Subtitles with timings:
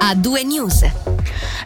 [0.00, 0.82] A due news.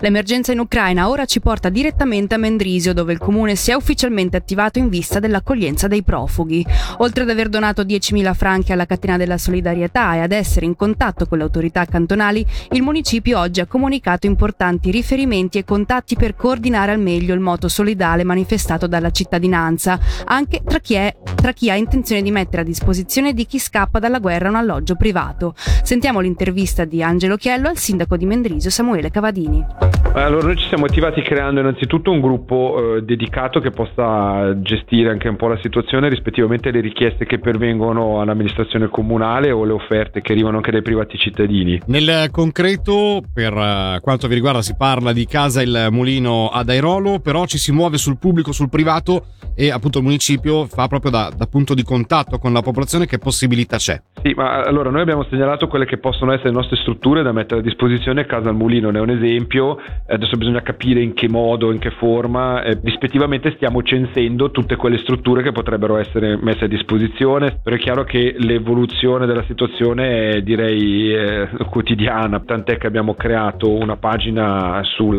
[0.05, 4.37] L'emergenza in Ucraina ora ci porta direttamente a Mendrisio, dove il comune si è ufficialmente
[4.37, 6.63] attivato in vista dell'accoglienza dei profughi.
[6.99, 11.25] Oltre ad aver donato 10.000 franchi alla catena della solidarietà e ad essere in contatto
[11.25, 16.93] con le autorità cantonali, il municipio oggi ha comunicato importanti riferimenti e contatti per coordinare
[16.93, 21.77] al meglio il moto solidale manifestato dalla cittadinanza, anche tra chi, è, tra chi ha
[21.77, 25.55] intenzione di mettere a disposizione di chi scappa dalla guerra un alloggio privato.
[25.83, 29.94] Sentiamo l'intervista di Angelo Chiello al sindaco di Mendrisio Samuele Cavadini.
[30.17, 35.27] Allora, noi ci siamo attivati creando innanzitutto un gruppo eh, dedicato che possa gestire anche
[35.29, 40.31] un po' la situazione rispettivamente alle richieste che pervengono all'amministrazione comunale o le offerte che
[40.31, 41.81] arrivano anche dai privati cittadini.
[41.87, 47.19] Nel concreto, per uh, quanto vi riguarda, si parla di Casa il Mulino ad Airolo,
[47.19, 49.25] però ci si muove sul pubblico, sul privato
[49.57, 53.19] e appunto il municipio fa proprio da, da punto di contatto con la popolazione che
[53.19, 54.01] possibilità c'è.
[54.23, 57.61] Sì, ma allora noi abbiamo segnalato quelle che possono essere le nostre strutture da mettere
[57.61, 58.27] a disposizione.
[58.27, 61.91] Casa al Mulino ne è un esempio, adesso bisogna capire in che modo, in che
[61.91, 67.77] forma, eh, rispettivamente stiamo censendo tutte quelle strutture che potrebbero essere messe a disposizione, però
[67.77, 73.97] è chiaro che l'evoluzione della situazione è direi eh, quotidiana, tant'è che abbiamo creato una
[73.97, 75.19] pagina sul,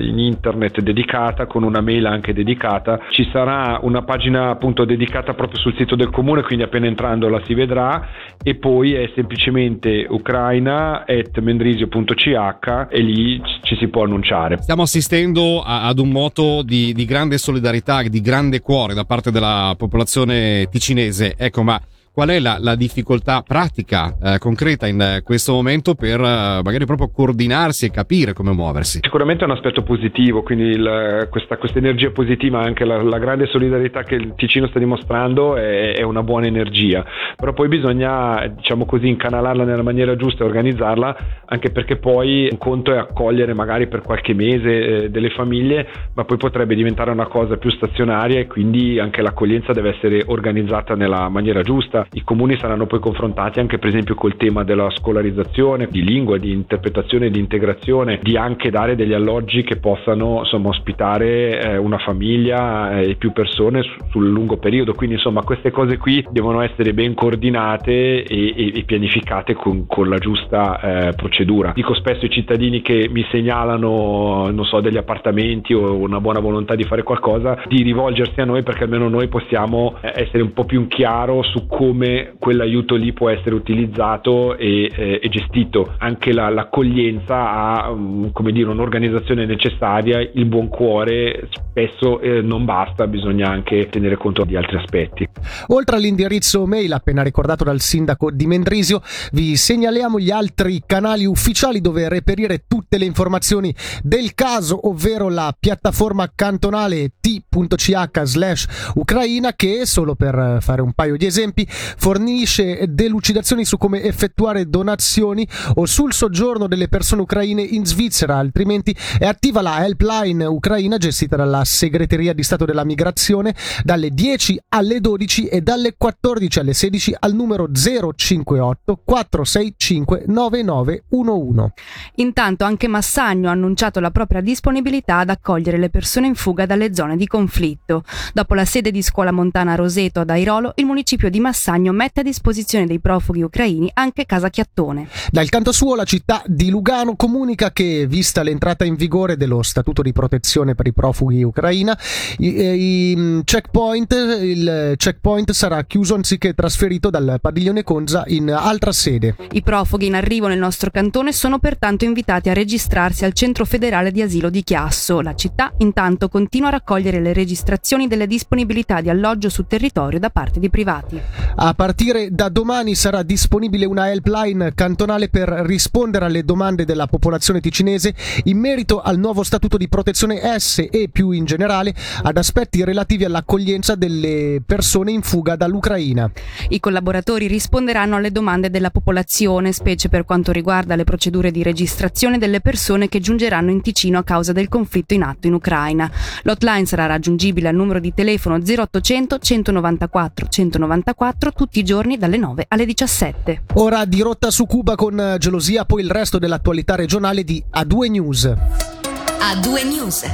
[0.00, 5.60] in internet dedicata, con una mail anche dedicata, ci sarà una pagina appunto dedicata proprio
[5.60, 8.08] sul sito del comune, quindi appena entrando la si vedrà
[8.42, 14.23] e poi è semplicemente ucraina.mendrisio.ch e lì ci si può annunciare.
[14.60, 19.30] Stiamo assistendo a, ad un moto di, di grande solidarietà, di grande cuore da parte
[19.30, 21.34] della popolazione ticinese.
[21.36, 21.80] Ecco, ma
[22.14, 26.86] qual è la, la difficoltà pratica, eh, concreta in eh, questo momento per eh, magari
[26.86, 29.00] proprio coordinarsi e capire come muoversi?
[29.02, 33.46] Sicuramente è un aspetto positivo, quindi il, questa, questa, energia positiva, anche la, la, grande
[33.46, 38.86] solidarietà che il Ticino sta dimostrando è, è, una buona energia, però poi bisogna diciamo
[38.86, 43.88] così incanalarla nella maniera giusta e organizzarla, anche perché poi un conto è accogliere magari
[43.88, 48.46] per qualche mese eh, delle famiglie, ma poi potrebbe diventare una cosa più stazionaria e
[48.46, 53.78] quindi anche l'accoglienza deve essere organizzata nella maniera giusta i comuni saranno poi confrontati anche
[53.78, 58.96] per esempio col tema della scolarizzazione, di lingua, di interpretazione di integrazione, di anche dare
[58.96, 64.28] degli alloggi che possano insomma, ospitare eh, una famiglia eh, e più persone su, sul
[64.28, 64.94] lungo periodo.
[64.94, 70.08] Quindi insomma queste cose qui devono essere ben coordinate e, e, e pianificate con, con,
[70.08, 71.72] la giusta eh, procedura.
[71.74, 76.74] Dico spesso ai cittadini che mi segnalano, non so, degli appartamenti o una buona volontà
[76.74, 80.64] di fare qualcosa, di rivolgersi a noi perché almeno noi possiamo eh, essere un po'
[80.64, 85.94] più chiaro su come come quell'aiuto lì può essere utilizzato e, eh, e gestito.
[85.98, 92.64] Anche la, l'accoglienza ha um, come dire, un'organizzazione necessaria, il buon cuore spesso eh, non
[92.64, 95.28] basta, bisogna anche tenere conto di altri aspetti.
[95.68, 99.00] Oltre all'indirizzo mail appena ricordato dal sindaco di Mendrisio,
[99.32, 103.72] vi segnaliamo gli altri canali ufficiali dove reperire tutte le informazioni
[104.02, 111.16] del caso, ovvero la piattaforma cantonale t.ch slash ucraina che, solo per fare un paio
[111.16, 111.66] di esempi,
[111.96, 118.96] fornisce delucidazioni su come effettuare donazioni o sul soggiorno delle persone ucraine in Svizzera, altrimenti
[119.18, 125.00] è attiva la helpline ucraina gestita dalla segreteria di Stato della Migrazione dalle 10 alle
[125.00, 131.72] 12 e dalle 14 alle 16 al numero 058 465 9911.
[132.16, 136.94] Intanto anche Massagno ha annunciato la propria disponibilità ad accogliere le persone in fuga dalle
[136.94, 138.04] zone di conflitto.
[138.32, 142.20] Dopo la sede di scuola montana Roseto ad Airolo, il municipio di Massagno Massagno mette
[142.20, 145.08] a disposizione dei profughi ucraini anche Casa Chiattone.
[145.30, 150.00] Dal canto suo la città di Lugano comunica che, vista l'entrata in vigore dello Statuto
[150.00, 151.98] di protezione per i profughi ucraina,
[152.38, 158.50] i, eh, i mm, checkpoint, il checkpoint sarà chiuso anziché trasferito dal padiglione Conza in
[158.50, 159.34] altra sede.
[159.50, 164.12] I profughi in arrivo nel nostro cantone sono pertanto invitati a registrarsi al Centro Federale
[164.12, 165.20] di Asilo di Chiasso.
[165.20, 170.30] La città intanto continua a raccogliere le registrazioni delle disponibilità di alloggio sul territorio da
[170.30, 171.20] parte di privati.
[171.56, 177.60] A partire da domani sarà disponibile una helpline cantonale per rispondere alle domande della popolazione
[177.60, 178.12] ticinese
[178.44, 183.24] in merito al nuovo statuto di protezione S e più in generale ad aspetti relativi
[183.24, 186.28] all'accoglienza delle persone in fuga dall'Ucraina.
[186.70, 192.38] I collaboratori risponderanno alle domande della popolazione, specie per quanto riguarda le procedure di registrazione
[192.38, 196.10] delle persone che giungeranno in Ticino a causa del conflitto in atto in Ucraina.
[196.42, 202.66] L'hotline sarà raggiungibile al numero di telefono 0800 194 194 tutti i giorni dalle 9
[202.68, 203.62] alle 17.
[203.74, 208.44] Ora di rotta su Cuba con gelosia, poi il resto dell'attualità regionale di A2 News.
[208.44, 210.24] A2 News.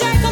[0.00, 0.29] Check.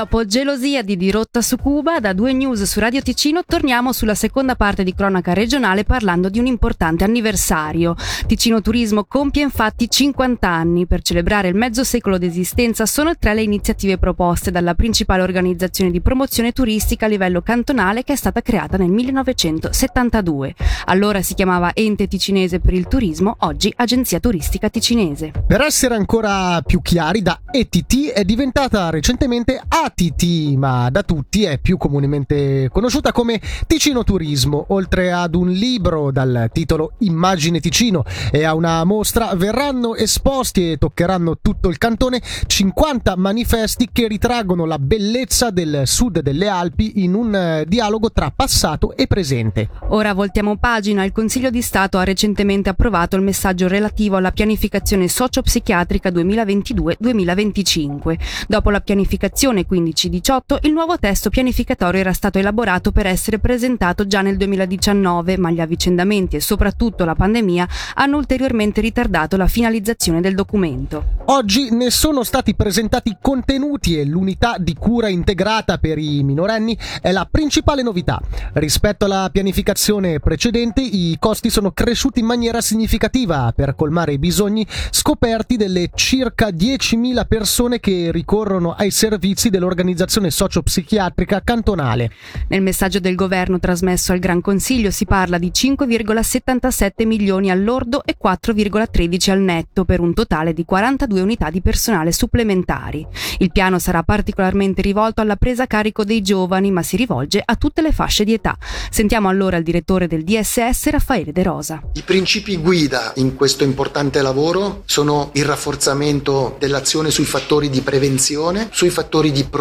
[0.00, 4.56] Dopo Gelosia di Dirotta su Cuba, da due news su Radio Ticino torniamo sulla seconda
[4.56, 7.94] parte di cronaca regionale parlando di un importante anniversario.
[8.26, 10.86] Ticino Turismo compie infatti 50 anni.
[10.86, 16.00] Per celebrare il mezzo secolo d'esistenza sono tre le iniziative proposte dalla principale organizzazione di
[16.00, 20.54] promozione turistica a livello cantonale che è stata creata nel 1972.
[20.86, 25.30] Allora si chiamava Ente Ticinese per il Turismo, oggi Agenzia Turistica Ticinese.
[25.46, 31.42] Per essere ancora più chiari, da ETT è diventata recentemente AT ATT, ma da tutti
[31.42, 34.66] è più comunemente conosciuta come Ticino Turismo.
[34.68, 40.76] Oltre ad un libro dal titolo Immagine Ticino e a una mostra, verranno esposti e
[40.76, 47.14] toccheranno tutto il cantone 50 manifesti che ritraggono la bellezza del sud delle Alpi in
[47.14, 49.68] un eh, dialogo tra passato e presente.
[49.88, 51.04] Ora voltiamo pagina.
[51.04, 58.18] Il Consiglio di Stato ha recentemente approvato il messaggio relativo alla pianificazione socio-psichiatrica 2022-2025.
[58.46, 64.06] Dopo la pianificazione, quindi 15-18 il nuovo testo pianificatorio era stato elaborato per essere presentato
[64.06, 70.20] già nel 2019, ma gli avvicendamenti e soprattutto la pandemia hanno ulteriormente ritardato la finalizzazione
[70.20, 71.18] del documento.
[71.26, 77.12] Oggi ne sono stati presentati contenuti e l'unità di cura integrata per i minorenni è
[77.12, 78.20] la principale novità.
[78.54, 84.66] Rispetto alla pianificazione precedente, i costi sono cresciuti in maniera significativa per colmare i bisogni
[84.90, 92.10] scoperti delle circa 10.000 persone che ricorrono ai servizi dell'organizzazione organizzazione socio-psichiatrica cantonale.
[92.48, 98.16] Nel messaggio del governo trasmesso al Gran Consiglio si parla di 5,77 milioni all'ordo e
[98.22, 103.06] 4,13 al netto per un totale di 42 unità di personale supplementari.
[103.38, 107.54] Il piano sarà particolarmente rivolto alla presa a carico dei giovani, ma si rivolge a
[107.54, 108.56] tutte le fasce di età.
[108.90, 111.80] Sentiamo allora il direttore del DSS, Raffaele De Rosa.
[111.94, 118.68] I principi guida in questo importante lavoro sono il rafforzamento dell'azione sui fattori di prevenzione,
[118.72, 119.58] sui fattori di protezione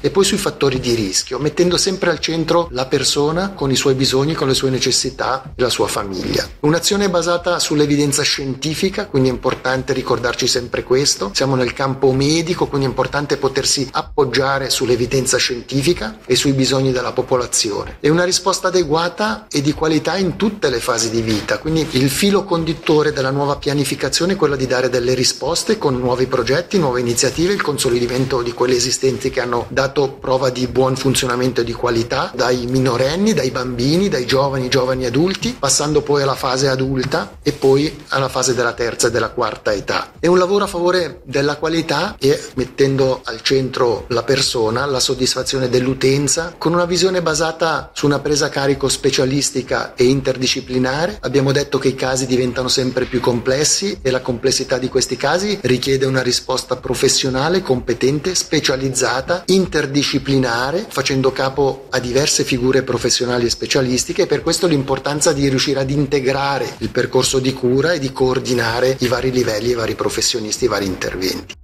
[0.00, 3.94] e poi sui fattori di rischio, mettendo sempre al centro la persona con i suoi
[3.94, 6.46] bisogni, con le sue necessità e la sua famiglia.
[6.60, 11.30] Un'azione basata sull'evidenza scientifica, quindi è importante ricordarci sempre questo.
[11.32, 17.12] Siamo nel campo medico, quindi è importante potersi appoggiare sull'evidenza scientifica e sui bisogni della
[17.12, 17.96] popolazione.
[18.00, 22.10] E una risposta adeguata e di qualità in tutte le fasi di vita, quindi il
[22.10, 27.00] filo conduttore della nuova pianificazione è quello di dare delle risposte con nuovi progetti, nuove
[27.00, 28.87] iniziative, il consolidamento di quelle esistenti
[29.30, 34.26] che hanno dato prova di buon funzionamento e di qualità, dai minorenni, dai bambini, dai
[34.26, 39.10] giovani, giovani adulti, passando poi alla fase adulta e poi alla fase della terza e
[39.10, 40.12] della quarta età.
[40.18, 45.68] È un lavoro a favore della qualità e mettendo al centro la persona, la soddisfazione
[45.68, 51.18] dell'utenza, con una visione basata su una presa a carico specialistica e interdisciplinare.
[51.20, 55.58] Abbiamo detto che i casi diventano sempre più complessi e la complessità di questi casi
[55.62, 58.34] richiede una risposta professionale, competente,
[58.68, 65.48] specializzata, interdisciplinare, facendo capo a diverse figure professionali e specialistiche e per questo l'importanza di
[65.48, 69.94] riuscire ad integrare il percorso di cura e di coordinare i vari livelli, i vari
[69.94, 71.54] professionisti, i vari interventi.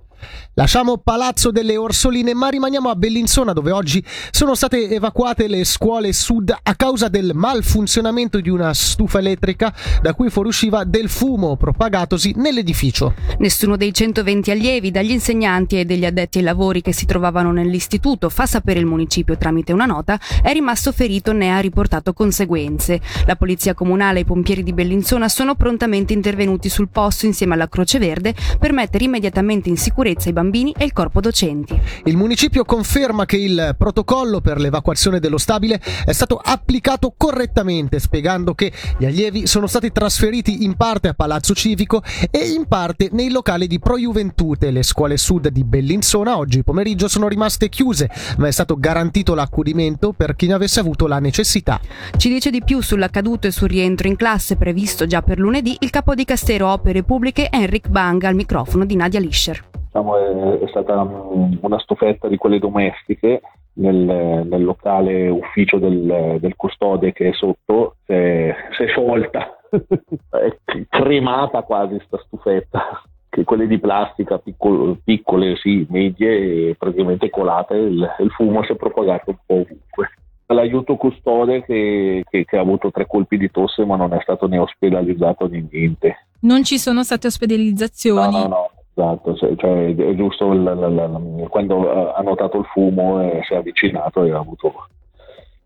[0.56, 6.12] Lasciamo Palazzo delle Orsoline ma rimaniamo a Bellinzona dove oggi sono state evacuate le scuole
[6.12, 12.34] sud a causa del malfunzionamento di una stufa elettrica da cui fuoriusciva del fumo propagatosi
[12.36, 13.14] nell'edificio.
[13.38, 18.28] Nessuno dei 120 allievi, dagli insegnanti e degli addetti ai lavori che si trovavano nell'istituto,
[18.28, 23.00] fa sapere il municipio tramite una nota, è rimasto ferito né ha riportato conseguenze.
[23.26, 27.68] La polizia comunale e i pompieri di Bellinzona sono prontamente intervenuti sul posto insieme alla
[27.68, 31.80] Croce Verde per mettere immediatamente in sicurezza i bambini bambini e il corpo docenti.
[32.04, 38.54] Il municipio conferma che il protocollo per l'evacuazione dello stabile è stato applicato correttamente, spiegando
[38.54, 43.30] che gli allievi sono stati trasferiti in parte a Palazzo Civico e in parte nei
[43.30, 44.70] locali di Pro Juventute.
[44.70, 50.12] Le scuole sud di Bellinzona oggi pomeriggio sono rimaste chiuse, ma è stato garantito l'accudimento
[50.12, 51.80] per chi ne avesse avuto la necessità.
[52.16, 55.90] Ci dice di più sull'accaduto e sul rientro in classe previsto già per lunedì il
[55.90, 60.68] capo di Castero Opere Pubbliche Enric Banga al microfono di Nadia Lischer diciamo, è, è,
[60.68, 63.40] stata una stufetta di quelle domestiche
[63.74, 69.60] nel, nel locale ufficio del, del, custode che è sotto, si è, si è sciolta,
[69.70, 77.74] è cremata quasi sta stufetta che quelle di plastica piccolo, piccole, sì, medie, praticamente colate,
[77.74, 80.10] il, il, fumo si è propagato un po' ovunque.
[80.46, 84.46] L'aiuto custode che, che, che, ha avuto tre colpi di tosse ma non è stato
[84.46, 86.26] né ospedalizzato né niente.
[86.40, 88.30] Non ci sono state ospedalizzazioni?
[88.30, 88.70] No, no, no.
[88.96, 93.56] Esatto, cioè, è giusto il, il, il, quando ha notato il fumo e si è
[93.56, 94.72] avvicinato e ha avuto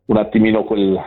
[0.06, 0.98] un attimino quel,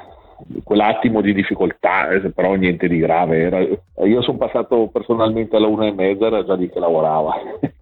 [0.63, 3.37] quell'attimo di difficoltà, eh, però niente di grave.
[3.39, 3.59] Era,
[4.05, 7.33] io sono passato personalmente alla una e mezza, era già lì che lavorava.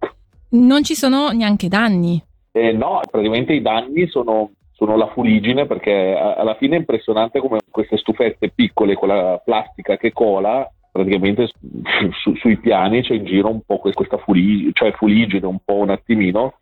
[0.51, 2.23] non ci sono neanche danni?
[2.53, 7.59] Eh, no, praticamente i danni sono, sono la fuligine perché alla fine è impressionante come
[7.69, 11.47] queste stufette piccole con la plastica che cola praticamente
[12.21, 15.89] su, sui piani c'è in giro un po' questa fuligine, cioè fuligine un po' un
[15.89, 16.55] attimino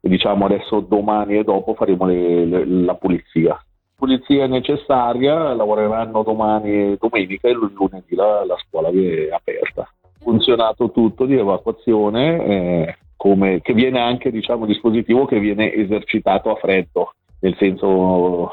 [0.00, 3.62] e diciamo adesso domani e dopo faremo le, le, la pulizia.
[3.96, 9.88] Pulizia necessaria, lavoreranno domani e domenica e lunedì la, la scuola è aperta.
[10.18, 16.56] Funzionato tutto di evacuazione, eh, come, che viene anche diciamo dispositivo che viene esercitato a
[16.56, 18.50] freddo, nel senso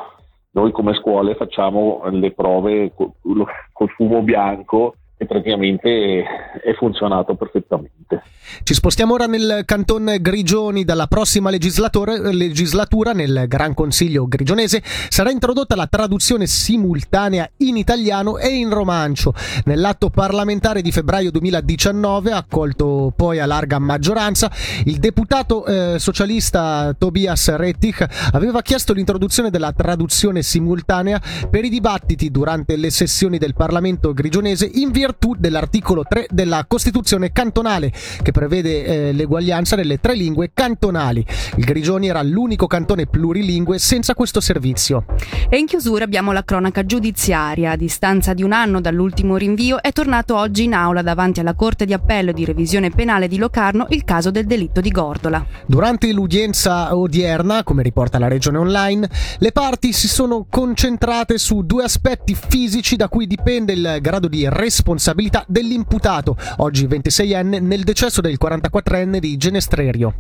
[0.52, 6.24] noi come scuole facciamo le prove col fumo bianco e praticamente
[6.64, 8.24] è funzionato perfettamente.
[8.64, 10.86] Ci spostiamo ora nel canton Grigioni.
[10.86, 18.48] Dalla prossima legislatura nel Gran Consiglio grigionese sarà introdotta la traduzione simultanea in italiano e
[18.48, 19.34] in romancio.
[19.66, 24.50] Nell'atto parlamentare di febbraio 2019, accolto poi a larga maggioranza,
[24.86, 32.32] il deputato eh, socialista Tobias Rettich aveva chiesto l'introduzione della traduzione simultanea per i dibattiti
[32.32, 38.32] durante le sessioni del Parlamento grigionese in virtù virtù dell'articolo 3 della Costituzione cantonale che
[38.32, 41.26] prevede eh, l'eguaglianza nelle tre lingue cantonali.
[41.58, 45.06] Il Grigioni era l'unico cantone plurilingue senza questo servizio.
[45.50, 47.72] E in chiusura abbiamo la cronaca giudiziaria.
[47.72, 51.86] A distanza di un anno dall'ultimo rinvio è tornato oggi in aula davanti alla Corte
[51.86, 55.46] di Appello di Revisione Penale di Locarno il caso del delitto di Gordola.
[55.66, 61.84] Durante l'udienza odierna, come riporta la Regione Online, le parti si sono concentrate su due
[61.84, 68.20] aspetti fisici da cui dipende il grado di responsabilità responsabilità dell'imputato, oggi 26enne, nel decesso
[68.20, 70.14] del 44enne di Genestrerio.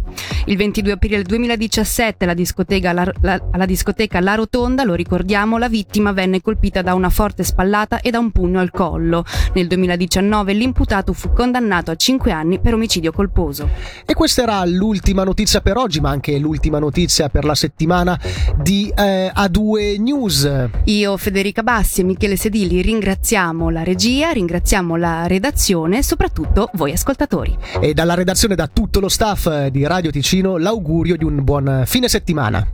[0.45, 5.67] Il 22 aprile 2017 alla discoteca, la, la, alla discoteca La Rotonda, lo ricordiamo, la
[5.67, 9.25] vittima venne colpita da una forte spallata e da un pugno al collo.
[9.53, 13.69] Nel 2019 l'imputato fu condannato a 5 anni per omicidio colposo.
[14.05, 18.17] E questa era l'ultima notizia per oggi, ma anche l'ultima notizia per la settimana
[18.62, 20.69] di eh, A2 News.
[20.86, 26.91] Io, Federica Bassi e Michele Sedili ringraziamo la regia, ringraziamo la redazione e soprattutto voi
[26.91, 27.57] ascoltatori.
[27.81, 32.07] E dalla redazione da tutto lo staff di Radio Ticino l'augurio di un buon fine
[32.07, 32.67] settimana.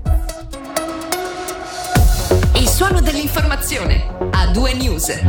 [2.55, 4.03] Il suono dell'informazione.
[4.31, 5.23] A2 News.